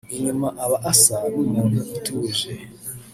Inyuma 0.15 0.47
aba 0.63 0.77
asa 0.91 1.17
n’umuntu 1.33 1.79
utuje 1.95 2.51